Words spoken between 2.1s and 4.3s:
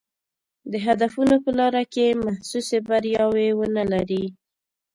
محسوسې بریاوې ونه لري.